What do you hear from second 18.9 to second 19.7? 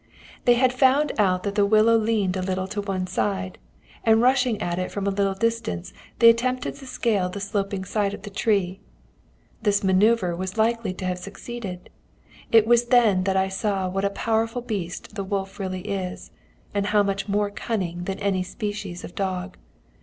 of dog.